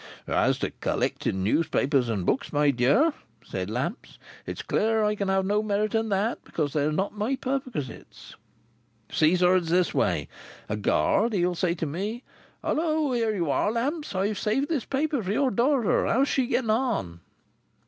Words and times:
"As 0.25 0.57
to 0.57 0.71
collecting 0.71 1.43
newspapers 1.43 2.09
and 2.09 2.25
books, 2.25 2.51
my 2.51 2.71
dear," 2.71 3.13
said 3.45 3.69
Lamps, 3.69 4.17
"it's 4.47 4.63
clear 4.63 5.03
I 5.03 5.13
can 5.13 5.27
have 5.27 5.45
no 5.45 5.61
merit 5.61 5.93
in 5.93 6.09
that, 6.09 6.43
because 6.43 6.73
they're 6.73 6.91
not 6.91 7.15
my 7.15 7.35
perquisites. 7.35 8.35
You 9.11 9.15
see, 9.15 9.35
sir, 9.35 9.57
it's 9.57 9.69
this 9.69 9.93
way: 9.93 10.27
A 10.67 10.75
Guard, 10.75 11.33
he'll 11.33 11.53
say 11.53 11.75
to 11.75 11.85
me, 11.85 12.23
'Hallo, 12.63 13.11
here 13.11 13.35
you 13.35 13.51
are, 13.51 13.71
Lamps. 13.71 14.15
I've 14.15 14.39
saved 14.39 14.69
this 14.69 14.85
paper 14.85 15.21
for 15.21 15.31
your 15.33 15.51
daughter. 15.51 16.07
How 16.07 16.21
is 16.23 16.29
she 16.29 16.47
agoing 16.55 16.71
on? 16.71 17.19